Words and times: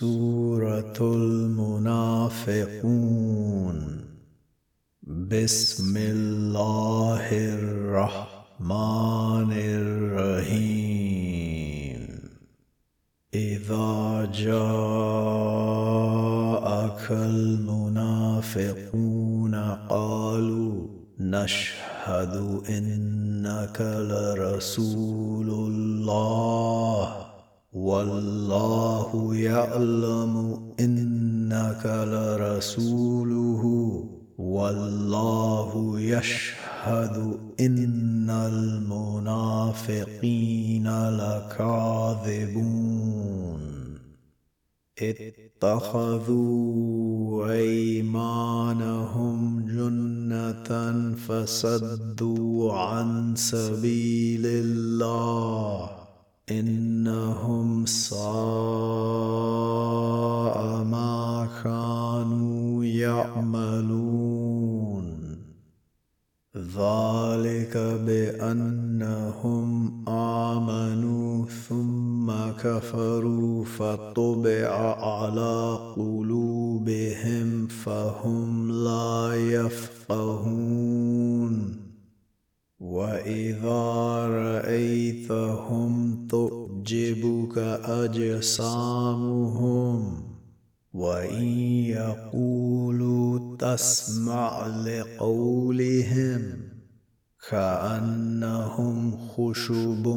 سورة 0.00 0.96
المنافقون. 1.00 4.00
بسم 5.02 5.96
الله 5.96 7.32
الرحمن 7.32 9.52
الرحيم. 9.52 10.70
إذا 13.34 14.30
جاءك 14.34 14.60
المنافقون 17.10 19.54
قالوا 19.88 20.88
نشهد 21.18 22.60
إنك 22.68 23.80
لرسول 23.80 25.50
الله. 25.50 27.29
والله 27.72 29.34
يعلم 29.34 30.60
إنك 30.80 31.86
لرسوله 31.86 33.62
والله 34.38 36.00
يشهد 36.00 37.38
إن 37.60 38.30
المنافقين 38.30 39.48
لكاذبون. 41.08 42.40
اتخذوا 45.62 47.52
أيمانهم 47.52 49.36
جنة 49.66 51.14
فصدوا 51.14 52.72
عن 52.72 53.36
سبيل 53.36 54.46
الله. 54.46 55.99
إنهم 56.50 57.86
ساء 57.86 58.20
ما 60.84 61.48
كانوا 61.64 62.84
يعملون. 62.84 64.30
ذلك 66.56 67.76
بأنهم 68.06 69.68
آمنوا 70.08 71.46
ثم 71.68 72.32
كفروا 72.62 73.64
فطبع 73.64 74.68
على 75.04 75.78
قلوبهم 75.96 77.66
فهم 77.66 78.72
لا 78.72 79.34
يفقهون. 79.34 80.69
أجسامهم 88.40 90.22
وإن 90.94 91.44
يقولوا 92.00 93.56
تسمع 93.56 94.66
لقولهم 94.66 96.42
كأنهم 97.50 99.28
خشب 99.28 100.08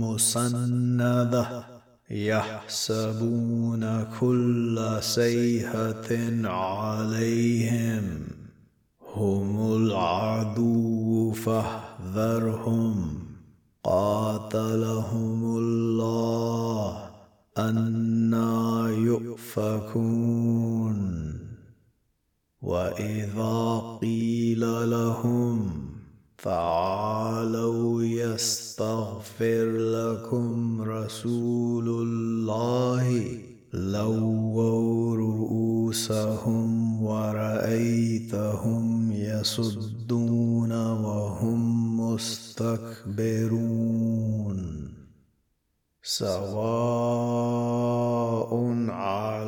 مسندة 0.00 1.64
يحسبون 2.10 4.04
كل 4.20 4.98
سيهه 5.00 6.46
عليهم 6.48 8.04
هم 9.14 9.76
العدو 9.76 11.32
فاحذرهم 11.32 13.18
قاتلهم 13.84 14.95
يؤفكون. 19.36 20.96
وإذا 22.62 23.98
قيل 24.00 24.90
لهم 24.90 25.86
تعالوا 26.42 28.02
يستغفر 28.02 29.76
لكم 29.76 30.82
رسول 30.82 31.88
الله 31.88 33.38
لووا 33.72 35.16
رؤوسهم 35.16 37.02
ورأيتهم 37.02 39.12
يصدون 39.12 40.72
وهم 40.72 42.00
مستكبرون. 42.00 42.96
سواء 46.02 47.75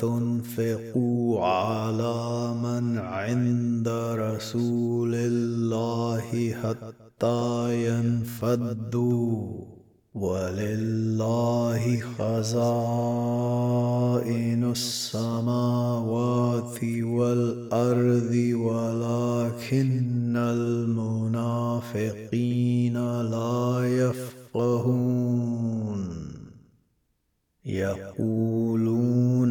تنفقوا 0.00 1.44
على 1.44 2.54
من 2.54 2.98
عند 2.98 3.88
رسول 4.18 5.14
الله 5.14 6.54
حتى 6.62 7.74
ينفدوا 7.88 9.70
ولله 10.14 12.00
خزائن 12.18 12.50
السماوات 14.70 15.64
والارض 16.84 18.34
ولكن 18.54 20.36
المنافقين 20.36 21.74
لا 23.22 23.84
يفقهون 23.84 25.20
يقولون 27.64 29.50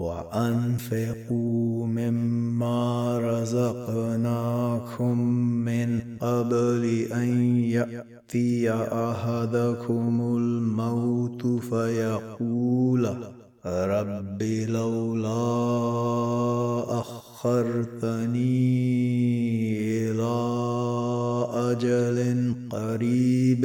وانفقوا 0.00 1.86
مما 1.86 3.18
رزقناكم 3.18 5.18
من 5.40 6.00
قبل 6.20 7.06
أن 7.12 7.54
يأتي 7.54 8.72
أحدكم 8.72 10.20
الموت 10.36 11.46
فيقول 11.46 13.16
رب 13.66 14.42
لولا 14.68 15.30
أخرتني 17.00 18.50
إلى 20.10 20.36
أجل 21.52 22.54
قريب. 22.70 23.64